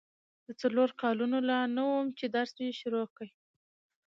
[0.45, 3.27] د څلورو کالو لا نه وه چي درس يې شروع کی.